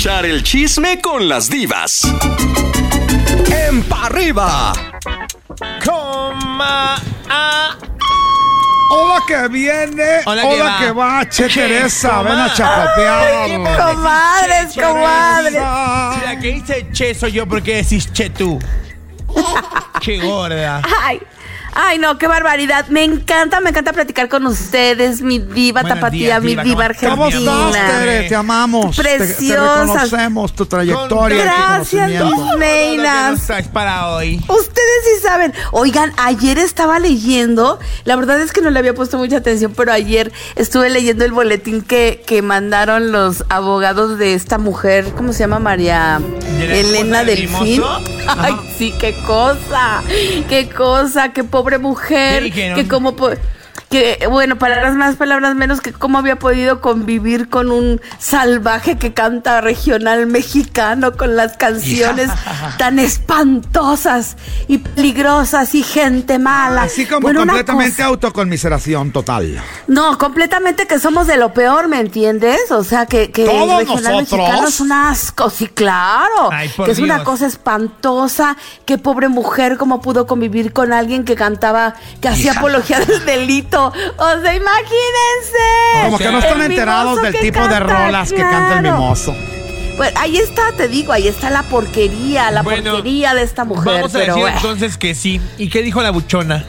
[0.00, 2.00] escuchar el chisme con las divas.
[3.68, 4.72] En pa' arriba.
[5.84, 6.94] Coma
[7.28, 7.76] a
[8.92, 11.18] Hola que viene, Hola hola, que que va.
[11.18, 13.50] va, che Teresa, ven a chacotear.
[13.76, 15.52] Comadres, comadres.
[15.52, 18.58] Si la que dice che soy yo, ¿por qué decís che tú?
[20.00, 20.80] che gorda.
[21.04, 21.20] Ay,
[21.74, 22.86] ay, no, qué barbaridad.
[22.88, 26.88] Me encanta, me encanta platicar con ustedes, mi diva Buenos tapatía, días, mi diva, diva
[26.88, 27.10] ¿cómo estás?
[27.10, 27.98] ¿Cómo estás, argentina.
[28.00, 28.28] Tere?
[28.28, 28.96] Te amamos.
[28.96, 29.80] Te- Te, Preciosas.
[30.10, 33.40] reconocemos tu trayectoria Gracias, mis reinas.
[33.40, 34.36] ¿Qué traes para hoy?
[34.48, 35.52] Ustedes sí saben.
[35.72, 39.92] Oigan, ayer estaba leyendo, la verdad es que no le había puesto mucha atención, pero
[39.92, 45.40] ayer estuve leyendo el boletín que, que mandaron los abogados de esta mujer, ¿cómo se
[45.40, 45.58] llama?
[45.58, 46.20] María
[46.58, 47.82] ¿De la Elena Delfín.
[48.26, 50.02] Ay, sí, qué cosa,
[50.48, 52.42] qué cosa, qué pobre mujer,
[52.74, 53.14] que como...
[53.16, 53.32] po-
[53.90, 59.12] que, bueno, palabras más, palabras menos, que cómo había podido convivir con un salvaje que
[59.14, 62.30] canta regional mexicano con las canciones
[62.78, 64.36] tan espantosas
[64.68, 66.82] y peligrosas y gente mala.
[66.82, 69.60] Así como Bueno, completamente autoconmiseración total.
[69.88, 72.70] No, completamente que somos de lo peor, ¿me entiendes?
[72.70, 74.38] O sea, que, que ¿Todos el regional nosotros?
[74.38, 76.50] mexicano es un asco, sí, claro.
[76.52, 78.56] Ay, que es una cosa espantosa.
[78.84, 83.79] Qué pobre mujer, cómo pudo convivir con alguien que cantaba, que hacía apología del delito.
[83.88, 86.04] O sea, imagínense.
[86.04, 89.34] Como que no están El enterados del tipo de rolas que canta el mimoso.
[89.96, 93.94] Pues ahí está, te digo, ahí está la porquería, la Bueno, porquería de esta mujer.
[93.94, 95.40] Vamos a pero decir entonces que sí.
[95.58, 96.64] ¿Y qué dijo la buchona?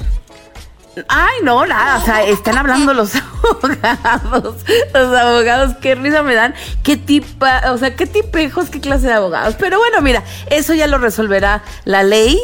[1.08, 4.56] Ay, no, nada, o sea, están hablando los abogados,
[4.94, 9.14] los abogados, qué risa me dan, qué tipa, o sea, qué tipejos, qué clase de
[9.14, 9.56] abogados.
[9.58, 12.38] Pero bueno, mira, eso ya lo resolverá la ley,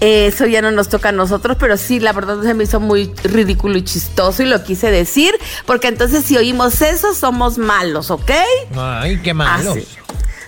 [0.00, 3.12] eso ya no nos toca a nosotros, pero sí, la verdad se me hizo muy
[3.24, 5.34] ridículo y chistoso y lo quise decir,
[5.66, 8.30] porque entonces si oímos eso, somos malos, ¿ok?
[8.76, 9.76] Ay, qué malos.
[9.76, 9.86] Así.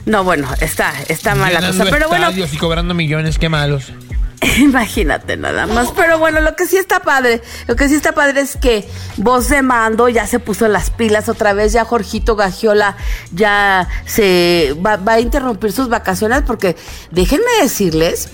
[0.06, 3.92] No, bueno, está, está mala cosa, pero bueno, y cobrando millones, qué malos.
[4.58, 5.92] Imagínate nada más.
[5.94, 8.88] Pero bueno, lo que sí está padre, lo que sí está padre es que
[9.18, 12.96] voz de mando ya se puso las pilas otra vez, ya Jorgito Gagiola
[13.32, 16.76] ya se va, va a interrumpir sus vacaciones porque
[17.10, 18.28] déjenme decirles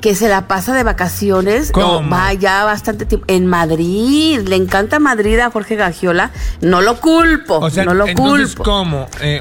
[0.00, 2.02] que se la pasa de vacaciones, ¿Cómo?
[2.02, 7.00] no, va ya bastante tiempo en Madrid, le encanta Madrid a Jorge Gagiola, no lo
[7.00, 8.62] culpo, O sea, no lo entonces, culpo.
[8.64, 9.06] ¿cómo?
[9.22, 9.40] Eh,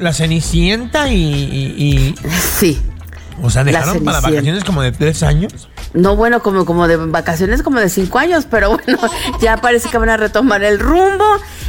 [0.00, 2.14] la Cenicienta y, y- y-
[2.58, 2.80] Sí.
[3.42, 4.20] O sea, La dejaron para Cenicienta.
[4.30, 5.68] vacaciones como de tres años.
[5.94, 8.98] No, bueno, como, como de vacaciones como de cinco años, pero bueno,
[9.40, 11.24] ya parece que van a retomar el rumbo.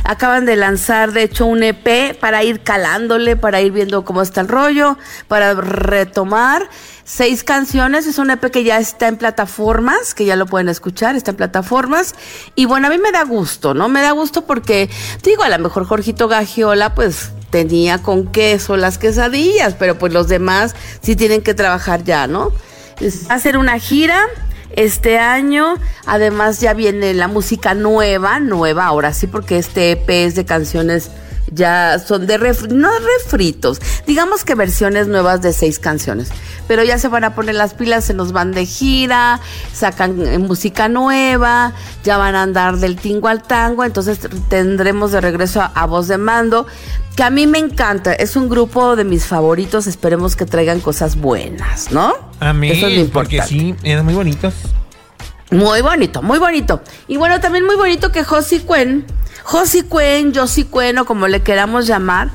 [0.05, 4.41] Acaban de lanzar, de hecho, un EP para ir calándole, para ir viendo cómo está
[4.41, 4.97] el rollo,
[5.27, 6.69] para retomar
[7.03, 8.07] seis canciones.
[8.07, 11.37] Es un EP que ya está en plataformas, que ya lo pueden escuchar, está en
[11.37, 12.15] plataformas.
[12.55, 13.89] Y bueno, a mí me da gusto, ¿no?
[13.89, 14.89] Me da gusto porque,
[15.23, 20.27] digo, a lo mejor Jorgito Gagiola, pues tenía con queso las quesadillas, pero pues los
[20.27, 22.51] demás sí tienen que trabajar ya, ¿no?
[22.99, 24.19] Es hacer una gira
[24.75, 25.75] este año.
[26.05, 31.11] Además ya viene la música nueva, nueva ahora sí, porque este EP es de canciones
[31.53, 32.37] ya son de
[32.69, 36.29] no refritos, digamos que versiones nuevas de seis canciones,
[36.67, 39.39] pero ya se van a poner las pilas, se nos van de gira,
[39.73, 41.73] sacan eh, música nueva,
[42.03, 46.07] ya van a andar del tingo al tango, entonces tendremos de regreso a, a voz
[46.07, 46.65] de mando,
[47.15, 51.17] que a mí me encanta, es un grupo de mis favoritos, esperemos que traigan cosas
[51.17, 52.32] buenas, ¿no?
[52.43, 54.53] A mí, Eso es lo porque sí, eran muy bonitos.
[55.51, 56.81] Muy bonito, muy bonito.
[57.07, 59.05] Y bueno, también muy bonito que Josie Cuen,
[59.43, 62.29] Josie Cuen, Josie Cuen o como le queramos llamar,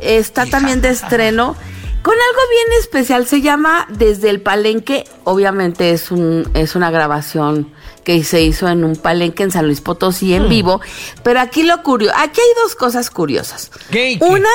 [0.00, 1.54] está también de estreno
[2.02, 3.26] con algo bien especial.
[3.26, 5.04] Se llama Desde el Palenque.
[5.24, 7.70] Obviamente es, un, es una grabación
[8.04, 10.80] que se hizo en un palenque en San Luis Potosí en vivo.
[11.22, 13.70] Pero aquí lo curioso, aquí hay dos cosas curiosas.
[14.20, 14.48] Una,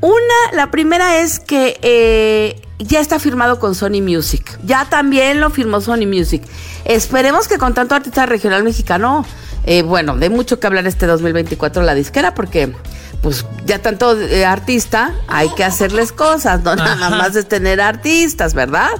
[0.00, 4.58] una, la primera es que eh, ya está firmado con Sony Music.
[4.64, 6.42] Ya también lo firmó Sony Music.
[6.84, 9.24] Esperemos que con tanto artista regional mexicano,
[9.64, 12.72] eh, bueno, de mucho que hablar este 2024 la disquera, porque
[13.22, 18.54] pues ya tanto eh, artista, hay que hacerles cosas, no nada más es tener artistas,
[18.54, 18.90] ¿verdad?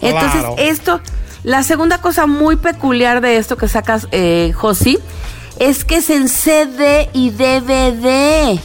[0.00, 0.54] Entonces, Claro.
[0.58, 1.00] esto,
[1.44, 4.98] la segunda cosa muy peculiar de esto que sacas, eh, Josi,
[5.60, 8.58] es que es en CD y DVD.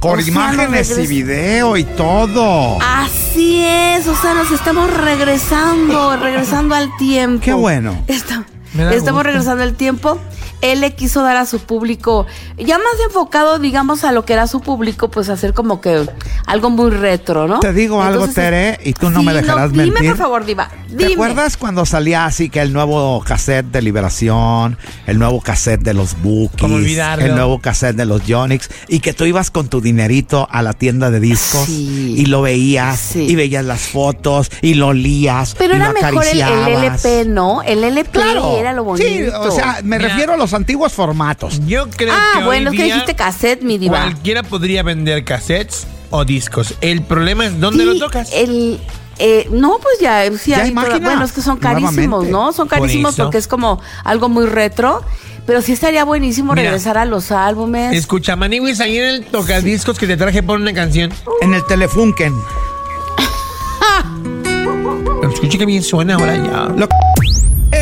[0.00, 2.78] Con O sea, imágenes y video y todo.
[2.82, 7.42] Así es, o sea, nos estamos regresando, regresando al tiempo.
[7.44, 8.02] Qué bueno.
[8.06, 8.44] Está-
[8.74, 9.22] estamos gusto.
[9.22, 10.18] regresando al tiempo.
[10.62, 12.26] Él le quiso dar a su público,
[12.58, 16.06] ya más enfocado, digamos, a lo que era su público, pues hacer como que
[16.46, 17.60] algo muy retro, ¿no?
[17.60, 20.02] Te digo algo, Tere, y tú no me dejarás dime, mentir.
[20.02, 20.70] Dime, por favor, Diva.
[20.88, 21.06] Dime.
[21.06, 25.94] ¿Te acuerdas cuando salía así que el nuevo cassette de Liberación, el nuevo cassette de
[25.94, 30.48] los Bookies, el nuevo cassette de los Yonix, y que tú ibas con tu dinerito
[30.50, 32.14] a la tienda de discos Sí.
[32.18, 33.26] y lo veías Sí.
[33.28, 36.40] y veías las fotos y lo olías Pero y era lo mejor el?
[36.40, 37.62] LP, ¿no?
[37.62, 38.56] El LP Claro.
[38.56, 39.06] era lo bonito.
[39.08, 40.08] Sí, o sea, me Mira.
[40.10, 41.60] refiero a los antiguos formatos.
[41.66, 44.00] Yo creo ah, que bueno, hoy es que dijiste cassette, mi diva.
[44.02, 46.74] cualquiera podría vender cassettes o discos.
[46.80, 48.30] El problema es dónde Sí, lo tocas.
[48.32, 48.78] El,
[49.18, 52.26] eh, no, pues ya, sí Ya hay toda- bueno, es que son carísimos.
[52.28, 52.52] ¿no?
[52.52, 55.02] Son carísimos porque es como algo muy retro.
[55.46, 56.64] Pero sí estaría buenísimo Mira.
[56.64, 57.94] regresar a los álbumes.
[57.94, 61.12] Escucha, Maniwis, ahí en el tocadiscos que te traje por una canción.
[61.40, 62.34] En el Telefunken.
[65.32, 66.68] Escucha que bien suena ahora ya.
[66.76, 66.88] Lo-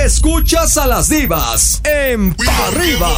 [0.04, 3.08] Escuchas a las divas en Pa' Arriba.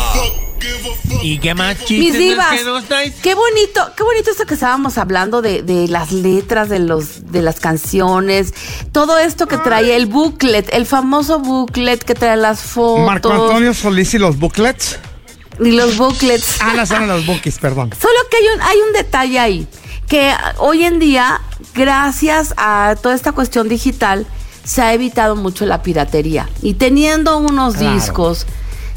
[1.20, 3.14] ¿Y qué más Mis chistes divas, que nos traes?
[3.20, 7.42] qué bonito, qué bonito esto que estábamos hablando de, de las letras de los de
[7.42, 8.54] las canciones,
[8.92, 13.74] todo esto que traía el booklet, el famoso booklet que trae las fotos Marco Antonio
[13.74, 15.00] Solís y los booklets.
[15.58, 16.58] y los booklets.
[16.60, 17.90] Ah, no, son los bookies, perdón.
[18.00, 19.66] Solo que hay un, hay un detalle ahí,
[20.06, 21.40] que hoy en día,
[21.74, 24.24] gracias a toda esta cuestión digital,
[24.66, 26.48] se ha evitado mucho la piratería.
[26.60, 27.94] Y teniendo unos Claro.
[27.94, 28.46] discos,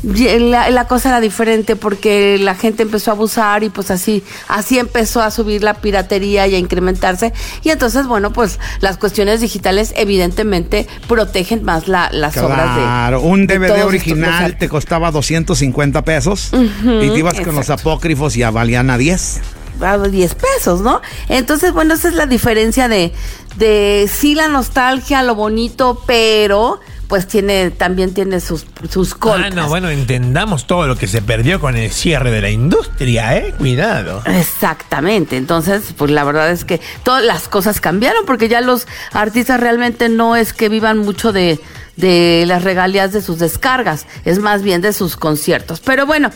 [0.02, 4.80] la, la cosa era diferente porque la gente empezó a abusar y pues así, así
[4.80, 7.34] empezó a subir la piratería y a incrementarse.
[7.64, 12.82] Y entonces, bueno, pues las cuestiones digitales evidentemente protegen más la- las obras de...
[12.82, 18.40] Claro, un DVD original te costaba 250 pesos y te ibas con los apócrifos y
[18.40, 19.42] ya valían a 10.
[19.82, 21.02] A 10 pesos, ¿no?
[21.28, 23.14] Entonces, bueno, esa es la diferencia de,
[23.58, 29.56] de sí la nostalgia, lo bonito, pero pues tiene, también tiene sus, sus Ah, contras.
[29.56, 33.56] no, bueno, entendamos todo lo que se perdió con el cierre de la industria, ¿eh?
[33.58, 34.22] Cuidado.
[34.28, 39.60] Exactamente, entonces pues la verdad es que todas las cosas cambiaron porque ya los artistas
[39.60, 41.60] realmente no es que vivan mucho de,
[41.96, 45.80] de las regalías de sus descargas, es más bien de sus conciertos.
[45.80, 46.30] Pero bueno,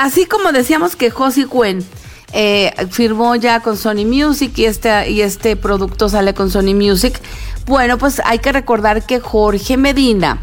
[0.00, 1.86] así como decíamos que Josie Gwen
[2.32, 7.20] eh, firmó ya con Sony Music y este, y este producto sale con Sony Music,
[7.66, 10.40] bueno pues hay que recordar que Jorge Medina,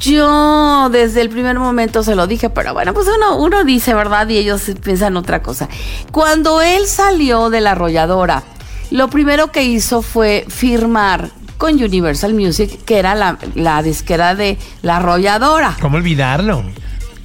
[0.00, 4.28] yo desde el primer momento se lo dije, pero bueno, pues uno, uno dice, ¿verdad?
[4.28, 5.68] Y ellos piensan otra cosa.
[6.12, 8.44] Cuando él salió de la arrolladora,
[8.90, 14.56] lo primero que hizo fue firmar con Universal Music, que era la, la disquera de
[14.82, 15.76] la arrolladora.
[15.80, 16.62] ¿Cómo olvidarlo?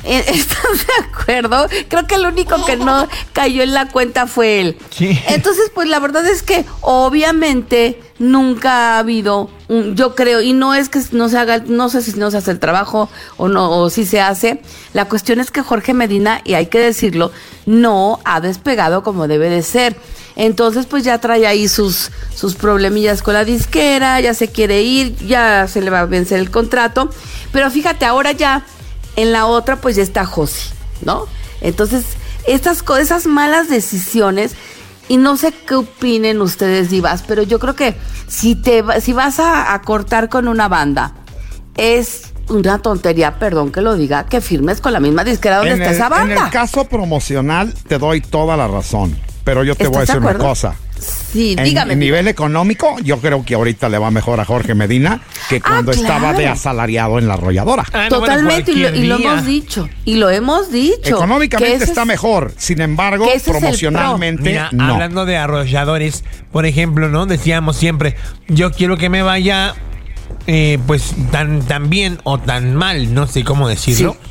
[0.04, 1.68] Eh, ¿Estás de acuerdo?
[1.88, 4.78] Creo que el único que no cayó en la cuenta fue él.
[4.90, 5.18] Sí.
[5.28, 10.74] Entonces, pues la verdad es que obviamente nunca ha habido, un- yo creo, y no
[10.74, 13.70] es que no se haga, no sé si no se hace el trabajo o no,
[13.80, 14.62] o si se hace.
[14.94, 17.32] La cuestión es que Jorge Medina, y hay que decirlo,
[17.66, 19.96] no ha despegado como debe de ser.
[20.36, 25.16] Entonces, pues ya trae ahí sus, sus problemillas con la disquera, ya se quiere ir,
[25.28, 27.10] ya se le va a vencer el contrato.
[27.52, 28.66] Pero fíjate, ahora ya
[29.16, 30.70] en la otra pues ya está Josi,
[31.02, 31.28] ¿no?
[31.62, 32.04] Entonces,
[32.48, 34.54] estas esas malas decisiones
[35.08, 37.96] y no sé qué opinen ustedes divas, pero yo creo que
[38.28, 41.14] si te si vas a, a cortar con una banda
[41.76, 45.82] es una tontería, perdón que lo diga, que firmes con la misma disquera donde En
[45.82, 46.46] está el, esa en banda.
[46.46, 50.22] el caso promocional te doy toda la razón, pero yo te voy a ¿Estás de
[50.22, 50.76] decir una cosa.
[51.00, 51.94] Sí, En, dígame.
[51.94, 55.68] en nivel económico, yo creo que ahorita le va mejor a Jorge Medina que Ah,
[55.68, 57.84] cuando estaba de asalariado en la arrolladora.
[57.92, 60.98] Ah, no, bueno, Totalmente, y, lo, y hemos dicho, y lo hemos dicho.
[61.10, 64.94] Económicamente está es- mejor, sin embargo, promocionalmente Mira, no.
[64.94, 67.26] hablando de arrolladores, por ejemplo, ¿no?
[67.26, 68.16] Decíamos siempre,
[68.48, 69.74] yo quiero que me vaya,
[70.48, 74.14] eh, pues, tan, tan bien o tan mal, no sé cómo decirlo.
[74.22, 74.30] Sí.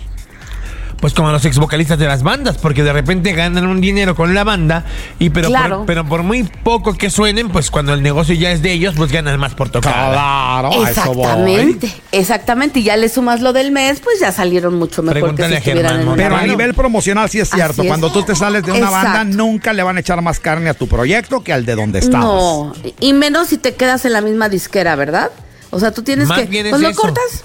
[1.02, 4.35] Pues como los ex vocalistas de las bandas, porque de repente ganan un dinero con
[4.35, 4.85] la banda,
[5.18, 5.78] y pero, Claro.
[5.78, 8.94] por, pero por muy poco que suenen, pues cuando el negocio ya es de ellos,
[8.97, 9.92] pues ganan más por tocar.
[9.92, 11.25] Claro, a eso voy.
[11.25, 12.78] Exactamente, exactamente.
[12.78, 15.61] Y ya le sumas lo del mes, pues ya salieron mucho mejor Pregúntale que a
[15.61, 17.82] si estuvieran Germán en Pero a nivel promocional sí es cierto.
[17.82, 17.88] Es.
[17.88, 20.75] Cuando tú te sales de una banda, nunca le van a echar más carne a
[20.75, 22.25] tu proyecto que al de donde estabas.
[22.26, 25.32] No, y menos si te quedas en la misma disquera, ¿verdad?
[25.71, 27.00] O sea, tú tienes Más que bien es cuando eso.
[27.00, 27.42] cortas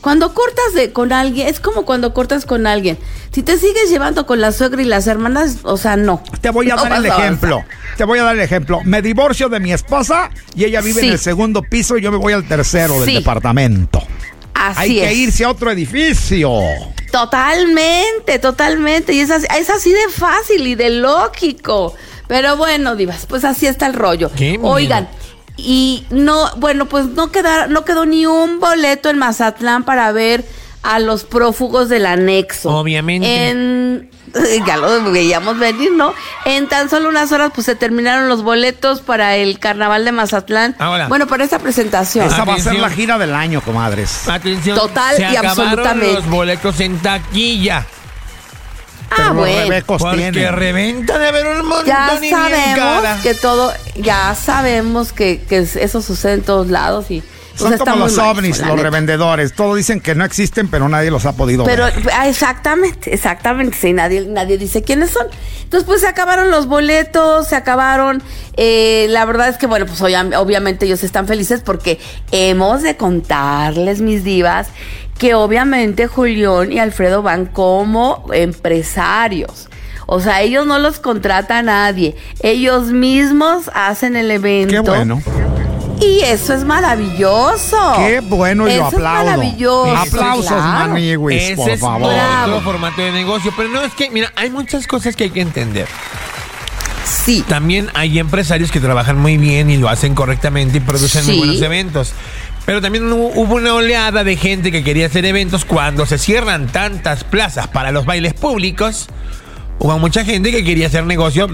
[0.00, 2.98] cuando cortas de con alguien, es como cuando cortas con alguien.
[3.32, 6.22] Si te sigues llevando con la suegra y las hermanas, o sea, no.
[6.40, 7.64] Te voy a No dar el ejemplo.
[7.96, 8.80] Te voy a dar el ejemplo.
[8.84, 11.06] Me divorcio de mi esposa y ella vive Sí.
[11.08, 14.02] en el segundo piso y yo me voy al tercero del departamento.
[14.54, 16.50] Así Hay que irse a otro edificio.
[17.10, 19.12] Totalmente, totalmente.
[19.12, 21.94] Y es así, es así de fácil y de lógico.
[22.26, 24.30] Pero bueno, divas, pues así está el rollo.
[24.36, 24.62] Qué miedo.
[25.64, 30.44] Y no, bueno, pues no queda, no quedó ni un boleto en Mazatlán para ver
[30.82, 32.70] a los prófugos del anexo.
[32.70, 33.48] Obviamente.
[33.48, 34.10] En,
[34.66, 36.14] ya lo veíamos venir, ¿no?
[36.44, 40.76] En tan solo unas horas, pues se terminaron los boletos para el carnaval de Mazatlán.
[40.78, 41.08] Ahora.
[41.08, 42.26] Bueno, para esta presentación.
[42.26, 44.28] Esa va a ser la gira del año, comadres.
[44.28, 44.76] Atención.
[44.76, 46.14] Total se y acabaron absolutamente.
[46.14, 47.86] los boletos en taquilla.
[49.28, 49.74] Ah, bueno.
[49.86, 52.20] Porque reventa de ver un montón Ya cara.
[52.30, 57.22] sabemos que todo, ya sabemos que, que eso sucede en todos lados y
[57.60, 58.82] Son como los ovnis, los neta.
[58.82, 59.52] revendedores.
[59.52, 61.94] Todos dicen que no existen, pero nadie los ha podido Pero ver.
[62.12, 65.26] ah, exactamente, exactamente, sí, nadie, nadie dice quiénes son.
[65.62, 68.22] Entonces, pues se acabaron los boletos, se acabaron.
[68.56, 71.98] eh, la verdad es que, bueno, pues obvia- obviamente ellos están felices porque
[72.32, 74.68] hemos de contarles, mis divas,
[75.18, 79.68] que obviamente Julián y Alfredo van como empresarios.
[80.06, 82.16] O sea, ellos no los contrata nadie.
[82.42, 84.72] Ellos mismos hacen el evento.
[84.72, 85.22] Qué bueno.
[86.00, 87.76] Y eso es maravilloso.
[87.96, 89.24] Qué bueno y lo Eso es aplaudo.
[89.30, 89.96] maravilloso.
[89.96, 90.92] Aplausos, claro.
[90.92, 92.12] Maniwis, Ese por es favor.
[92.14, 92.52] Bravo.
[92.56, 93.52] otro formato de negocio.
[93.56, 95.86] Pero no es que, mira, hay muchas cosas que hay que entender.
[97.04, 97.44] Sí.
[97.46, 101.60] También hay empresarios que trabajan muy bien y lo hacen correctamente y producen muy buenos
[101.60, 102.12] eventos.
[102.64, 106.66] Pero también hu- hubo una oleada de gente que quería hacer eventos cuando se cierran
[106.68, 109.08] tantas plazas para los bailes públicos.
[109.82, 111.48] Hubo mucha gente que quería hacer negocio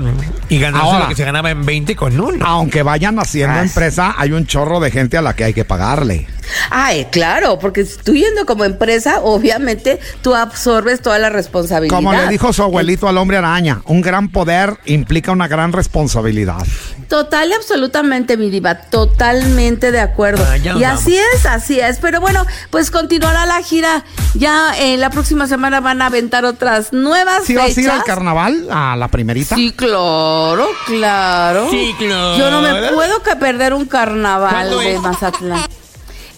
[0.48, 0.98] y ganarse Ahora.
[1.04, 2.44] lo que se ganaba en 20 con uno.
[2.44, 5.64] Aunque vayan haciendo Ah, empresa, hay un chorro de gente a la que hay que
[5.64, 6.26] pagarle.
[6.70, 11.96] Ay, claro, porque tú yendo como empresa, obviamente tú absorbes toda la responsabilidad.
[11.96, 16.64] Como le dijo su abuelito al hombre araña, un gran poder implica una gran responsabilidad.
[17.08, 20.44] Total y absolutamente, mi diva, totalmente de acuerdo.
[20.48, 21.98] Ah, y así es, así es.
[21.98, 24.04] Pero bueno, pues continuará la gira.
[24.34, 27.94] Ya eh, la próxima semana van a aventar otras nuevas ¿Sí vas a ir fechas.
[27.94, 29.54] al carnaval, a la primerita?
[29.54, 31.70] Sí, claro, claro.
[31.70, 32.38] Sí, claro.
[32.38, 35.00] Yo no me puedo que perder un carnaval ¿Cuándo de es?
[35.00, 35.60] Mazatlán.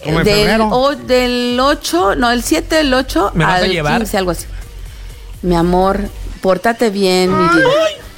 [0.03, 3.97] Como del, o- del 8, no, el 7 del 8 ¿Me vas a al llevar?
[3.97, 4.45] 15, algo así.
[5.41, 6.01] Mi amor,
[6.41, 7.67] pórtate bien, mi vida.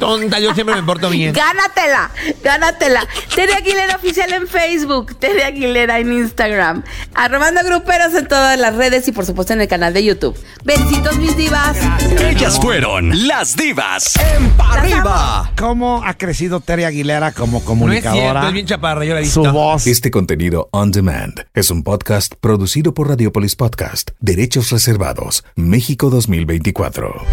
[0.01, 1.31] Tonta, yo siempre me porto bien.
[1.31, 2.09] Gánatela,
[2.43, 3.07] gánatela.
[3.35, 9.07] Tere Aguilera oficial en Facebook, Tere Aguilera en Instagram, arrobando gruperos en todas las redes
[9.07, 10.35] y por supuesto en el canal de YouTube.
[10.63, 11.77] Besitos mis divas.
[12.19, 15.51] Ellas fueron las divas en Pa' arriba.
[15.55, 18.21] ¿Cómo ha crecido Tere Aguilera como No es comunicadora?
[18.31, 19.43] cierto, es bien chaparra, yo la he visto.
[19.43, 19.85] Su voz.
[19.85, 27.23] Este contenido on demand es un podcast producido por Radiopolis Podcast, Derechos Reservados, México 2024.